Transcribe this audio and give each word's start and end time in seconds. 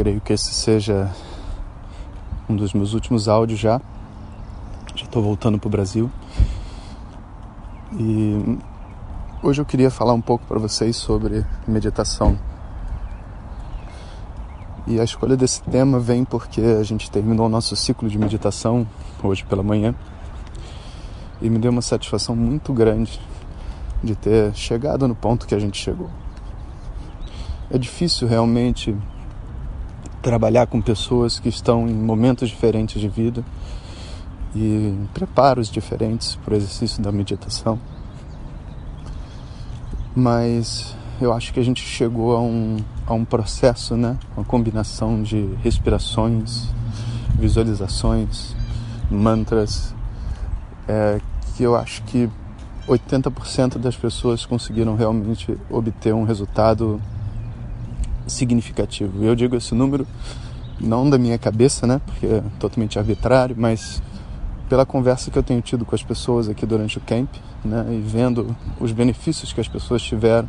Creio 0.00 0.18
que 0.18 0.32
esse 0.32 0.54
seja 0.54 1.12
um 2.48 2.56
dos 2.56 2.72
meus 2.72 2.94
últimos 2.94 3.28
áudios 3.28 3.60
já. 3.60 3.82
Já 4.94 5.04
estou 5.04 5.22
voltando 5.22 5.58
para 5.58 5.68
o 5.68 5.70
Brasil. 5.70 6.10
E 7.98 8.58
hoje 9.42 9.60
eu 9.60 9.64
queria 9.66 9.90
falar 9.90 10.14
um 10.14 10.20
pouco 10.22 10.46
para 10.46 10.58
vocês 10.58 10.96
sobre 10.96 11.44
meditação. 11.68 12.38
E 14.86 14.98
a 14.98 15.04
escolha 15.04 15.36
desse 15.36 15.62
tema 15.64 16.00
vem 16.00 16.24
porque 16.24 16.62
a 16.62 16.82
gente 16.82 17.10
terminou 17.10 17.44
o 17.44 17.50
nosso 17.50 17.76
ciclo 17.76 18.08
de 18.08 18.18
meditação 18.18 18.88
hoje 19.22 19.44
pela 19.44 19.62
manhã. 19.62 19.94
E 21.42 21.50
me 21.50 21.58
deu 21.58 21.70
uma 21.70 21.82
satisfação 21.82 22.34
muito 22.34 22.72
grande 22.72 23.20
de 24.02 24.14
ter 24.14 24.54
chegado 24.54 25.06
no 25.06 25.14
ponto 25.14 25.46
que 25.46 25.54
a 25.54 25.58
gente 25.58 25.76
chegou. 25.76 26.08
É 27.70 27.76
difícil 27.76 28.26
realmente 28.26 28.96
trabalhar 30.22 30.66
com 30.66 30.80
pessoas 30.80 31.38
que 31.38 31.48
estão 31.48 31.88
em 31.88 31.94
momentos 31.94 32.48
diferentes 32.48 33.00
de 33.00 33.08
vida 33.08 33.44
e 34.54 34.94
preparos 35.14 35.70
diferentes 35.70 36.36
para 36.36 36.54
o 36.54 36.56
exercício 36.56 37.02
da 37.02 37.12
meditação. 37.12 37.78
Mas 40.14 40.94
eu 41.20 41.32
acho 41.32 41.52
que 41.52 41.60
a 41.60 41.62
gente 41.62 41.82
chegou 41.82 42.36
a 42.36 42.40
um, 42.40 42.78
a 43.06 43.14
um 43.14 43.24
processo, 43.24 43.96
né? 43.96 44.18
Uma 44.36 44.44
combinação 44.44 45.22
de 45.22 45.54
respirações, 45.62 46.68
visualizações, 47.38 48.56
mantras, 49.10 49.94
é, 50.88 51.20
que 51.56 51.62
eu 51.62 51.76
acho 51.76 52.02
que 52.02 52.28
80% 52.88 53.78
das 53.78 53.96
pessoas 53.96 54.44
conseguiram 54.44 54.96
realmente 54.96 55.56
obter 55.70 56.12
um 56.12 56.24
resultado 56.24 57.00
significativo. 58.30 59.24
Eu 59.24 59.34
digo 59.34 59.56
esse 59.56 59.74
número 59.74 60.06
não 60.80 61.08
da 61.08 61.18
minha 61.18 61.38
cabeça, 61.38 61.86
né? 61.86 62.00
Porque 62.04 62.26
é 62.26 62.42
totalmente 62.58 62.98
arbitrário, 62.98 63.54
mas 63.58 64.02
pela 64.68 64.86
conversa 64.86 65.30
que 65.30 65.38
eu 65.38 65.42
tenho 65.42 65.60
tido 65.60 65.84
com 65.84 65.94
as 65.94 66.02
pessoas 66.02 66.48
aqui 66.48 66.64
durante 66.64 66.96
o 66.98 67.00
camp, 67.00 67.28
né? 67.64 67.86
E 67.90 68.00
vendo 68.00 68.56
os 68.80 68.92
benefícios 68.92 69.52
que 69.52 69.60
as 69.60 69.68
pessoas 69.68 70.02
tiveram 70.02 70.48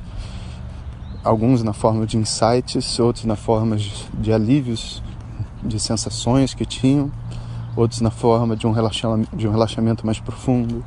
alguns 1.23 1.63
na 1.63 1.73
forma 1.73 2.05
de 2.05 2.17
insights, 2.17 2.99
outros 2.99 3.25
na 3.25 3.35
forma 3.35 3.77
de 3.77 4.33
alívios, 4.33 5.03
de 5.63 5.79
sensações 5.79 6.53
que 6.53 6.65
tinham, 6.65 7.11
outros 7.75 8.02
na 8.02 8.11
forma 8.11 8.55
de 8.55 8.65
um 8.65 8.71
relaxamento, 8.71 9.35
de 9.35 9.47
um 9.47 9.52
relaxamento 9.52 10.05
mais 10.05 10.19
profundo 10.19 10.83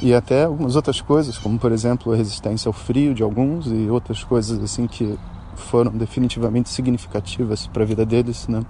e 0.00 0.12
até 0.12 0.44
algumas 0.44 0.74
outras 0.74 1.00
coisas, 1.00 1.38
como 1.38 1.58
por 1.58 1.70
exemplo 1.70 2.12
a 2.12 2.16
resistência 2.16 2.68
ao 2.68 2.72
frio 2.72 3.14
de 3.14 3.22
alguns 3.22 3.66
e 3.66 3.88
outras 3.88 4.24
coisas 4.24 4.62
assim 4.62 4.86
que 4.86 5.16
foram 5.54 5.90
definitivamente 5.92 6.68
significativas 6.68 7.66
para 7.66 7.82
a 7.82 7.86
vida 7.86 8.04
deles, 8.04 8.48
né? 8.48 8.62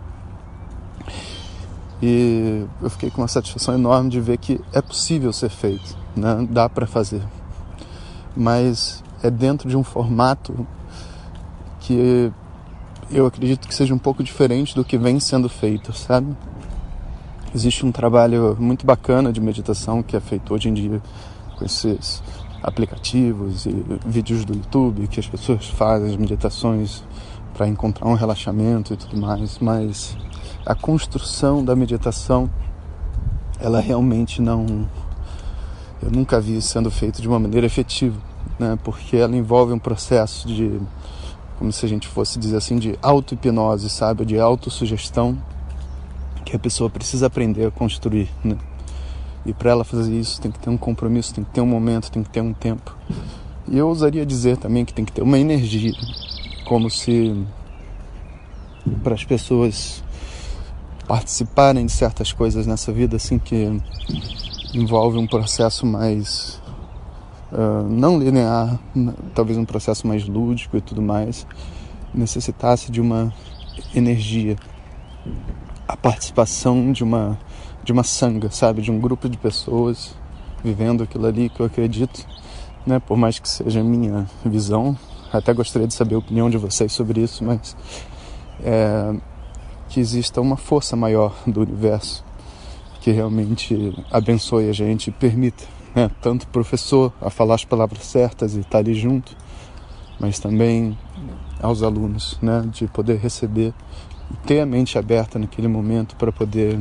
E 2.02 2.66
eu 2.80 2.90
fiquei 2.90 3.10
com 3.10 3.20
uma 3.20 3.28
satisfação 3.28 3.74
enorme 3.74 4.10
de 4.10 4.20
ver 4.20 4.36
que 4.38 4.60
é 4.72 4.82
possível 4.82 5.32
ser 5.32 5.50
feito, 5.50 5.96
né? 6.16 6.46
Dá 6.50 6.68
para 6.68 6.86
fazer. 6.86 7.22
Mas 8.36 9.02
é 9.22 9.30
dentro 9.30 9.68
de 9.68 9.76
um 9.76 9.84
formato 9.84 10.66
que 11.80 12.32
eu 13.10 13.26
acredito 13.26 13.68
que 13.68 13.74
seja 13.74 13.94
um 13.94 13.98
pouco 13.98 14.22
diferente 14.22 14.74
do 14.74 14.84
que 14.84 14.98
vem 14.98 15.20
sendo 15.20 15.48
feito, 15.48 15.92
sabe? 15.92 16.34
Existe 17.54 17.84
um 17.84 17.92
trabalho 17.92 18.56
muito 18.58 18.86
bacana 18.86 19.32
de 19.32 19.40
meditação 19.40 20.02
que 20.02 20.16
é 20.16 20.20
feito 20.20 20.54
hoje 20.54 20.70
em 20.70 20.74
dia 20.74 21.02
com 21.56 21.64
esses 21.64 22.22
aplicativos 22.62 23.66
e 23.66 23.84
vídeos 24.06 24.44
do 24.44 24.54
YouTube 24.54 25.06
que 25.08 25.18
as 25.18 25.26
pessoas 25.26 25.66
fazem 25.66 26.10
as 26.10 26.16
meditações 26.16 27.02
para 27.54 27.68
encontrar 27.68 28.08
um 28.08 28.14
relaxamento 28.14 28.94
e 28.94 28.96
tudo 28.96 29.16
mais, 29.16 29.58
mas 29.58 30.16
a 30.64 30.74
construção 30.74 31.64
da 31.64 31.74
meditação 31.74 32.50
ela 33.60 33.80
realmente 33.80 34.40
não 34.40 34.88
eu 36.02 36.10
nunca 36.10 36.40
vi 36.40 36.60
sendo 36.60 36.90
feito 36.90 37.20
de 37.20 37.28
uma 37.28 37.38
maneira 37.38 37.66
efetiva 37.66 38.32
né? 38.58 38.78
porque 38.82 39.16
ela 39.16 39.36
envolve 39.36 39.72
um 39.72 39.78
processo 39.78 40.46
de, 40.46 40.78
como 41.58 41.72
se 41.72 41.84
a 41.84 41.88
gente 41.88 42.06
fosse 42.06 42.38
dizer 42.38 42.56
assim, 42.56 42.78
de 42.78 42.98
auto-hipnose, 43.02 43.88
sabe? 43.90 44.24
De 44.24 44.38
autossugestão 44.38 45.36
que 46.44 46.56
a 46.56 46.58
pessoa 46.58 46.90
precisa 46.90 47.26
aprender 47.26 47.66
a 47.66 47.70
construir. 47.70 48.28
Né? 48.44 48.56
E 49.44 49.52
para 49.52 49.70
ela 49.70 49.84
fazer 49.84 50.14
isso 50.18 50.40
tem 50.40 50.50
que 50.50 50.58
ter 50.58 50.70
um 50.70 50.76
compromisso, 50.76 51.34
tem 51.34 51.42
que 51.42 51.50
ter 51.50 51.60
um 51.60 51.66
momento, 51.66 52.10
tem 52.10 52.22
que 52.22 52.30
ter 52.30 52.40
um 52.40 52.52
tempo. 52.52 52.96
E 53.68 53.78
eu 53.78 53.88
ousaria 53.88 54.24
dizer 54.24 54.56
também 54.56 54.84
que 54.84 54.92
tem 54.92 55.04
que 55.04 55.12
ter 55.12 55.22
uma 55.22 55.38
energia, 55.38 55.92
como 56.64 56.88
se 56.88 57.44
para 59.02 59.14
as 59.14 59.24
pessoas 59.24 60.02
participarem 61.06 61.86
de 61.86 61.92
certas 61.92 62.32
coisas 62.32 62.66
nessa 62.66 62.92
vida 62.92 63.16
assim 63.16 63.38
que 63.38 63.80
envolve 64.74 65.18
um 65.18 65.26
processo 65.26 65.84
mais 65.84 66.60
uh, 67.52 67.86
não 67.88 68.18
linear, 68.18 68.80
talvez 69.34 69.58
um 69.58 69.64
processo 69.64 70.06
mais 70.06 70.26
lúdico 70.26 70.76
e 70.76 70.80
tudo 70.80 71.02
mais, 71.02 71.46
necessitasse 72.14 72.90
de 72.90 73.00
uma 73.00 73.32
energia, 73.94 74.56
a 75.86 75.96
participação 75.96 76.92
de 76.92 77.04
uma 77.04 77.38
de 77.84 77.92
uma 77.92 78.04
sanga, 78.04 78.50
sabe, 78.50 78.82
de 78.82 78.90
um 78.90 78.98
grupo 78.98 79.28
de 79.28 79.36
pessoas 79.36 80.14
vivendo 80.62 81.02
aquilo 81.02 81.26
ali 81.26 81.48
que 81.48 81.60
eu 81.60 81.66
acredito, 81.66 82.24
né, 82.86 83.00
por 83.00 83.16
mais 83.16 83.38
que 83.38 83.48
seja 83.48 83.80
a 83.80 83.84
minha 83.84 84.26
visão, 84.44 84.96
até 85.32 85.52
gostaria 85.52 85.88
de 85.88 85.94
saber 85.94 86.14
a 86.14 86.18
opinião 86.18 86.48
de 86.48 86.58
vocês 86.58 86.92
sobre 86.92 87.20
isso, 87.20 87.44
mas 87.44 87.76
é, 88.62 89.14
que 89.88 89.98
exista 89.98 90.40
uma 90.40 90.56
força 90.56 90.94
maior 90.94 91.34
do 91.46 91.62
universo 91.62 92.24
que 93.00 93.10
realmente 93.10 93.92
abençoe 94.12 94.68
a 94.68 94.72
gente 94.72 95.08
e 95.08 95.10
permita 95.10 95.64
né, 95.92 96.08
tanto 96.20 96.44
o 96.44 96.46
professor 96.46 97.12
a 97.20 97.28
falar 97.28 97.56
as 97.56 97.64
palavras 97.64 98.04
certas 98.04 98.54
e 98.54 98.60
estar 98.60 98.78
ali 98.78 98.94
junto, 98.94 99.36
mas 100.20 100.38
também 100.38 100.96
aos 101.60 101.82
alunos, 101.82 102.38
né, 102.40 102.62
de 102.70 102.86
poder 102.86 103.18
receber 103.18 103.74
e 104.30 104.36
ter 104.46 104.60
a 104.60 104.66
mente 104.66 104.96
aberta 104.98 105.36
naquele 105.36 105.66
momento 105.66 106.14
para 106.14 106.30
poder 106.30 106.80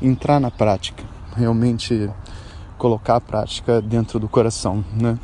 entrar 0.00 0.40
na 0.40 0.50
prática, 0.50 1.04
realmente 1.36 2.10
colocar 2.78 3.16
a 3.16 3.20
prática 3.20 3.80
dentro 3.80 4.18
do 4.18 4.28
coração, 4.28 4.84
né? 4.94 5.18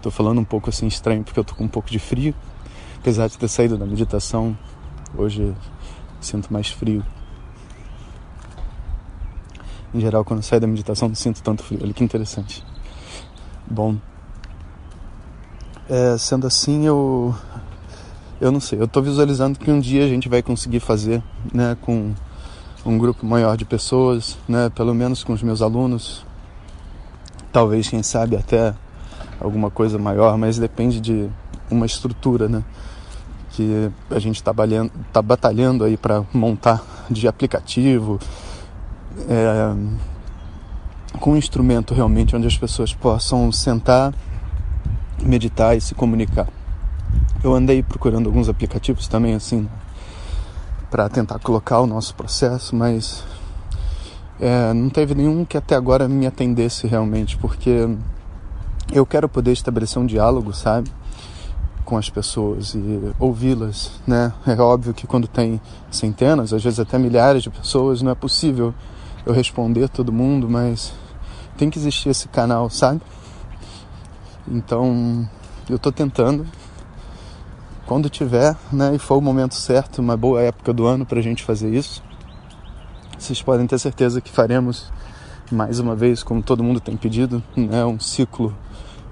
Tô 0.00 0.10
falando 0.10 0.40
um 0.40 0.44
pouco 0.44 0.70
assim 0.70 0.86
estranho 0.86 1.24
porque 1.24 1.38
eu 1.38 1.44
tô 1.44 1.54
com 1.54 1.64
um 1.64 1.68
pouco 1.68 1.90
de 1.90 1.98
frio, 1.98 2.34
apesar 2.98 3.28
de 3.28 3.38
ter 3.38 3.48
saído 3.48 3.76
da 3.76 3.86
meditação, 3.86 4.56
hoje 5.16 5.54
sinto 6.20 6.52
mais 6.52 6.68
frio 6.68 7.04
em 9.94 10.00
geral, 10.00 10.24
quando 10.24 10.42
saio 10.42 10.60
da 10.60 10.66
meditação, 10.66 11.06
não 11.06 11.14
sinto 11.14 11.40
tanto 11.40 11.62
frio. 11.62 11.78
Olha 11.82 11.92
que 11.92 12.02
interessante. 12.02 12.64
Bom, 13.64 13.96
é, 15.88 16.18
sendo 16.18 16.48
assim, 16.48 16.84
eu 16.84 17.34
eu 18.40 18.50
não 18.50 18.58
sei. 18.58 18.80
Eu 18.80 18.86
estou 18.86 19.02
visualizando 19.02 19.58
que 19.58 19.70
um 19.70 19.78
dia 19.78 20.04
a 20.04 20.08
gente 20.08 20.28
vai 20.28 20.42
conseguir 20.42 20.80
fazer, 20.80 21.22
né, 21.52 21.76
com 21.80 22.12
um 22.84 22.98
grupo 22.98 23.24
maior 23.24 23.56
de 23.56 23.64
pessoas, 23.64 24.36
né, 24.48 24.70
pelo 24.74 24.94
menos 24.94 25.24
com 25.24 25.32
os 25.32 25.42
meus 25.42 25.62
alunos. 25.62 26.24
Talvez, 27.52 27.88
quem 27.88 28.02
sabe, 28.02 28.36
até 28.36 28.74
alguma 29.40 29.70
coisa 29.70 29.98
maior, 29.98 30.36
mas 30.36 30.58
depende 30.58 31.00
de 31.00 31.28
uma 31.70 31.86
estrutura, 31.86 32.48
né, 32.48 32.62
que 33.50 33.90
a 34.10 34.18
gente 34.18 34.36
está 34.36 34.52
tá 35.12 35.22
batalhando 35.22 35.84
aí 35.84 35.96
para 35.96 36.24
montar 36.32 36.82
de 37.10 37.26
aplicativo, 37.26 38.18
é, 39.28 39.74
com 41.20 41.32
um 41.32 41.36
instrumento 41.36 41.94
realmente 41.94 42.34
onde 42.34 42.46
as 42.46 42.58
pessoas 42.58 42.92
possam 42.92 43.50
sentar, 43.52 44.12
meditar 45.22 45.76
e 45.76 45.80
se 45.80 45.94
comunicar. 45.94 46.48
Eu 47.42 47.54
andei 47.54 47.82
procurando 47.82 48.26
alguns 48.26 48.48
aplicativos 48.48 49.06
também 49.06 49.34
assim 49.34 49.68
para 50.94 51.08
tentar 51.08 51.40
colocar 51.40 51.80
o 51.80 51.88
nosso 51.88 52.14
processo, 52.14 52.76
mas 52.76 53.24
é, 54.38 54.72
não 54.72 54.88
teve 54.88 55.12
nenhum 55.12 55.44
que 55.44 55.56
até 55.56 55.74
agora 55.74 56.06
me 56.06 56.24
atendesse 56.24 56.86
realmente, 56.86 57.36
porque 57.36 57.88
eu 58.92 59.04
quero 59.04 59.28
poder 59.28 59.50
estabelecer 59.50 60.00
um 60.00 60.06
diálogo, 60.06 60.52
sabe? 60.52 60.88
com 61.84 61.96
as 61.96 62.08
pessoas 62.08 62.76
e 62.76 63.12
ouvi-las, 63.18 63.90
né? 64.06 64.32
É 64.46 64.54
óbvio 64.62 64.94
que 64.94 65.04
quando 65.04 65.26
tem 65.26 65.60
centenas, 65.90 66.52
às 66.52 66.62
vezes 66.62 66.78
até 66.78 66.96
milhares 66.96 67.42
de 67.42 67.50
pessoas, 67.50 68.00
não 68.00 68.12
é 68.12 68.14
possível 68.14 68.72
eu 69.26 69.34
responder 69.34 69.88
todo 69.88 70.12
mundo, 70.12 70.48
mas 70.48 70.92
tem 71.58 71.68
que 71.68 71.78
existir 71.78 72.10
esse 72.10 72.28
canal, 72.28 72.70
sabe? 72.70 73.02
Então, 74.46 75.28
eu 75.68 75.74
estou 75.74 75.90
tentando. 75.90 76.46
Quando 77.86 78.08
tiver, 78.08 78.56
né, 78.72 78.94
e 78.94 78.98
for 78.98 79.16
o 79.16 79.20
momento 79.20 79.54
certo, 79.54 79.98
uma 80.00 80.16
boa 80.16 80.40
época 80.40 80.72
do 80.72 80.86
ano 80.86 81.04
para 81.04 81.18
a 81.18 81.22
gente 81.22 81.42
fazer 81.42 81.74
isso, 81.74 82.02
vocês 83.18 83.42
podem 83.42 83.66
ter 83.66 83.78
certeza 83.78 84.20
que 84.20 84.30
faremos 84.30 84.90
mais 85.52 85.78
uma 85.78 85.94
vez, 85.94 86.22
como 86.22 86.42
todo 86.42 86.64
mundo 86.64 86.80
tem 86.80 86.96
pedido, 86.96 87.42
né, 87.54 87.84
um 87.84 88.00
ciclo 88.00 88.56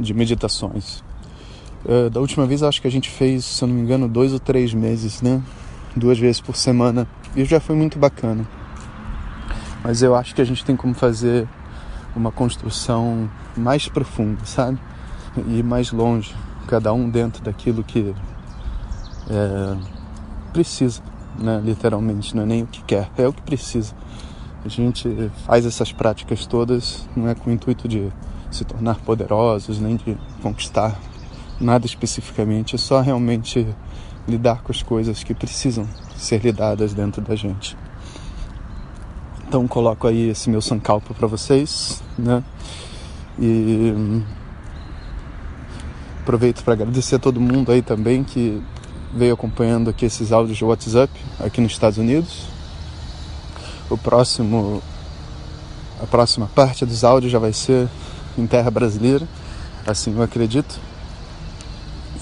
de 0.01 0.15
meditações. 0.15 1.03
Uh, 1.85 2.09
da 2.09 2.21
última 2.21 2.47
vez 2.47 2.63
acho 2.63 2.81
que 2.81 2.87
a 2.87 2.91
gente 2.91 3.11
fez, 3.11 3.45
se 3.45 3.63
eu 3.63 3.69
não 3.69 3.75
me 3.75 3.83
engano, 3.83 4.09
dois 4.09 4.33
ou 4.33 4.39
três 4.39 4.73
meses, 4.73 5.21
né? 5.21 5.43
Duas 5.97 6.19
vezes 6.19 6.41
por 6.41 6.57
semana. 6.57 7.09
E 7.35 7.45
já 7.45 7.59
foi 7.59 7.75
muito 7.75 7.99
bacana. 7.99 8.47
Mas 9.83 10.01
eu 10.01 10.15
acho 10.15 10.35
que 10.35 10.41
a 10.41 10.45
gente 10.45 10.65
tem 10.65 10.77
como 10.77 10.95
fazer 10.95 11.47
uma 12.15 12.31
construção 12.31 13.29
mais 13.57 13.89
profunda, 13.89 14.45
sabe? 14.45 14.79
E 15.49 15.63
mais 15.63 15.91
longe, 15.91 16.35
cada 16.69 16.93
um 16.93 17.11
dentro 17.11 17.43
daquilo 17.43 17.83
que 17.83 18.15
é, 19.33 19.77
precisa, 20.53 21.03
né? 21.39 21.61
Literalmente, 21.65 22.37
não 22.37 22.43
é 22.43 22.47
nem 22.47 22.63
o 22.63 22.67
que 22.67 22.83
quer, 22.85 23.11
é 23.17 23.27
o 23.27 23.33
que 23.33 23.43
precisa. 23.43 23.95
A 24.65 24.69
gente 24.69 25.31
faz 25.47 25.67
essas 25.67 25.93
práticas 25.93 26.47
todas, 26.47 27.09
não 27.17 27.29
é 27.29 27.35
com 27.35 27.51
o 27.51 27.53
intuito 27.53 27.89
de 27.89 28.13
se 28.51 28.65
tornar 28.65 28.97
poderosos, 28.97 29.81
nem 29.81 29.97
de 29.97 30.17
conquistar 30.43 30.97
nada 31.59 31.87
especificamente, 31.87 32.75
é 32.75 32.79
só 32.79 33.01
realmente 33.01 33.67
lidar 34.29 34.63
com 34.63 34.71
as 34.71 34.83
coisas 34.83 35.25
que 35.25 35.35
precisam 35.35 35.89
ser 36.17 36.43
lidadas 36.43 36.93
dentro 36.93 37.23
da 37.23 37.35
gente. 37.35 37.77
Então 39.49 39.67
coloco 39.67 40.07
aí 40.07 40.29
esse 40.31 40.49
meu 40.49 40.61
sankalpa 40.61 41.13
para 41.15 41.27
vocês, 41.27 42.03
né? 42.19 42.43
E 43.39 43.93
hum, 43.97 44.23
aproveito 46.21 46.63
para 46.63 46.75
agradecer 46.75 47.17
a 47.17 47.19
todo 47.19 47.41
mundo 47.41 47.73
aí 47.73 47.83
também 47.83 48.23
que 48.23 48.63
veio 49.15 49.35
acompanhando 49.35 49.91
aqui 49.91 50.07
esses 50.07 50.33
áudios 50.33 50.57
de 50.57 50.65
WhatsApp 50.65 51.13
aqui 51.39 51.61
nos 51.61 51.73
Estados 51.73 51.99
Unidos. 51.99 52.47
O 53.91 53.99
próximo 53.99 54.83
a 56.03 56.07
próxima 56.07 56.51
parte 56.53 56.85
dos 56.85 57.05
áudios 57.05 57.31
já 57.31 57.39
vai 57.39 57.53
ser 57.53 57.89
em 58.37 58.47
terra 58.47 58.71
brasileira, 58.71 59.29
assim 59.87 60.13
eu 60.15 60.23
acredito. 60.23 60.81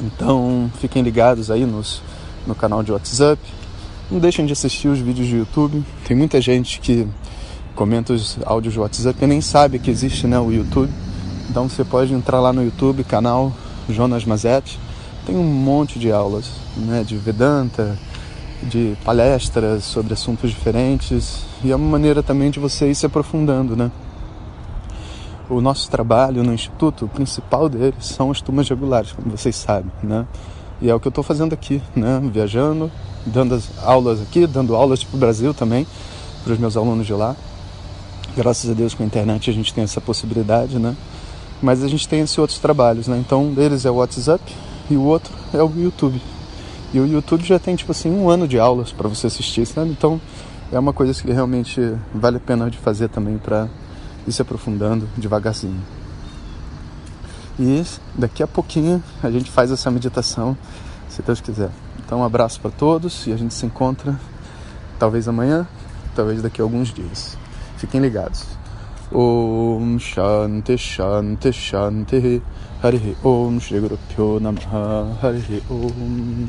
Então 0.00 0.70
fiquem 0.80 1.02
ligados 1.02 1.50
aí 1.50 1.64
nos, 1.64 2.02
no 2.46 2.54
canal 2.54 2.82
de 2.82 2.92
WhatsApp. 2.92 3.40
Não 4.10 4.18
deixem 4.18 4.44
de 4.44 4.52
assistir 4.52 4.88
os 4.88 4.98
vídeos 4.98 5.28
do 5.28 5.36
YouTube. 5.36 5.84
Tem 6.06 6.16
muita 6.16 6.40
gente 6.40 6.80
que 6.80 7.06
comenta 7.74 8.12
os 8.12 8.38
áudios 8.44 8.74
do 8.74 8.80
WhatsApp 8.80 9.16
e 9.22 9.26
nem 9.26 9.40
sabe 9.40 9.78
que 9.78 9.90
existe 9.90 10.26
né, 10.26 10.38
o 10.38 10.50
YouTube. 10.50 10.92
Então 11.48 11.68
você 11.68 11.84
pode 11.84 12.12
entrar 12.12 12.40
lá 12.40 12.52
no 12.52 12.62
YouTube, 12.62 13.04
canal 13.04 13.52
Jonas 13.88 14.24
Mazetti. 14.24 14.78
Tem 15.26 15.36
um 15.36 15.44
monte 15.44 15.98
de 15.98 16.10
aulas 16.10 16.50
né, 16.76 17.04
de 17.04 17.16
Vedanta, 17.16 17.98
de 18.62 18.96
palestras 19.04 19.84
sobre 19.84 20.12
assuntos 20.12 20.50
diferentes. 20.50 21.44
E 21.62 21.70
é 21.70 21.76
uma 21.76 21.88
maneira 21.88 22.22
também 22.22 22.50
de 22.50 22.58
você 22.58 22.90
ir 22.90 22.94
se 22.94 23.06
aprofundando, 23.06 23.76
né? 23.76 23.90
o 25.50 25.60
nosso 25.60 25.90
trabalho 25.90 26.44
no 26.44 26.54
Instituto, 26.54 27.06
o 27.06 27.08
principal 27.08 27.68
deles 27.68 28.06
são 28.06 28.30
as 28.30 28.40
turmas 28.40 28.68
regulares, 28.68 29.12
como 29.12 29.36
vocês 29.36 29.56
sabem, 29.56 29.90
né? 30.02 30.24
E 30.80 30.88
é 30.88 30.94
o 30.94 31.00
que 31.00 31.08
eu 31.08 31.10
estou 31.10 31.24
fazendo 31.24 31.52
aqui, 31.52 31.82
né? 31.94 32.20
Viajando, 32.32 32.90
dando 33.26 33.56
as 33.56 33.68
aulas 33.82 34.22
aqui, 34.22 34.46
dando 34.46 34.76
aulas 34.76 35.02
para 35.02 35.16
o 35.16 35.18
Brasil 35.18 35.52
também, 35.52 35.86
para 36.44 36.52
os 36.52 36.58
meus 36.58 36.76
alunos 36.76 37.04
de 37.04 37.12
lá. 37.12 37.34
Graças 38.36 38.70
a 38.70 38.74
Deus 38.74 38.94
com 38.94 39.02
a 39.02 39.06
internet 39.06 39.50
a 39.50 39.52
gente 39.52 39.74
tem 39.74 39.82
essa 39.82 40.00
possibilidade, 40.00 40.78
né? 40.78 40.96
Mas 41.60 41.82
a 41.82 41.88
gente 41.88 42.08
tem 42.08 42.20
esses 42.20 42.38
outros 42.38 42.58
trabalhos, 42.60 43.08
né? 43.08 43.18
Então 43.18 43.46
um 43.46 43.52
deles 43.52 43.84
é 43.84 43.90
o 43.90 43.96
WhatsApp 43.96 44.40
e 44.90 44.96
o 44.96 45.02
outro 45.02 45.32
é 45.54 45.62
o 45.62 45.72
YouTube. 45.76 46.20
E 46.92 46.98
o 46.98 47.06
YouTube 47.06 47.44
já 47.44 47.58
tem, 47.58 47.76
tipo 47.76 47.92
assim, 47.92 48.10
um 48.10 48.28
ano 48.28 48.48
de 48.48 48.58
aulas 48.58 48.92
para 48.92 49.08
você 49.08 49.28
assistir, 49.28 49.64
sabe? 49.64 49.90
Então 49.90 50.20
é 50.72 50.78
uma 50.78 50.92
coisa 50.92 51.14
que 51.14 51.32
realmente 51.32 51.80
vale 52.12 52.36
a 52.36 52.40
pena 52.40 52.70
de 52.70 52.78
fazer 52.78 53.08
também 53.08 53.38
para 53.38 53.68
e 54.26 54.32
se 54.32 54.42
aprofundando 54.42 55.08
devagarzinho. 55.16 55.80
E 57.58 57.84
daqui 58.14 58.42
a 58.42 58.46
pouquinho 58.46 59.02
a 59.22 59.30
gente 59.30 59.50
faz 59.50 59.70
essa 59.70 59.90
meditação, 59.90 60.56
se 61.08 61.22
Deus 61.22 61.40
quiser. 61.40 61.70
Então, 61.98 62.20
um 62.20 62.24
abraço 62.24 62.60
para 62.60 62.70
todos 62.70 63.26
e 63.26 63.32
a 63.32 63.36
gente 63.36 63.54
se 63.54 63.64
encontra 63.66 64.18
talvez 64.98 65.28
amanhã, 65.28 65.66
talvez 66.14 66.42
daqui 66.42 66.60
a 66.60 66.64
alguns 66.64 66.92
dias. 66.92 67.36
Fiquem 67.76 68.00
ligados. 68.00 68.59
Om 69.12 69.98
Shanti 69.98 70.78
Shanti 70.78 71.52
Shanti 71.52 72.42
Hari 72.82 73.16
Om 73.24 73.60
Shri 73.60 73.80
Guru 73.80 73.98
Pyo 74.08 74.40
Namaha 74.40 75.18
Hari 75.22 75.62
Om 75.68 76.48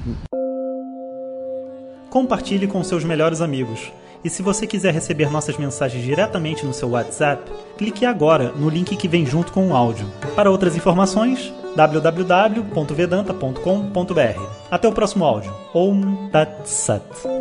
Compartilhe 2.10 2.68
com 2.68 2.84
seus 2.84 3.04
melhores 3.04 3.42
amigos. 3.42 3.92
E 4.24 4.30
se 4.30 4.44
você 4.44 4.68
quiser 4.68 4.94
receber 4.94 5.32
nossas 5.32 5.58
mensagens 5.58 6.04
diretamente 6.04 6.64
no 6.66 6.74
seu 6.74 6.90
WhatsApp, 6.90 7.50
clique 7.78 8.06
agora 8.06 8.52
no 8.52 8.70
link 8.70 8.96
que 8.96 9.08
vem 9.08 9.26
junto 9.26 9.52
com 9.52 9.70
o 9.70 9.76
áudio. 9.76 10.06
Para 10.36 10.52
outras 10.52 10.76
informações, 10.76 11.52
www.vedanta.com.br. 11.76 14.42
Até 14.70 14.88
o 14.88 14.94
próximo 14.94 15.26
áudio. 15.26 15.52
Om 15.74 16.30
Tat 16.30 16.66
Sat. 16.66 17.41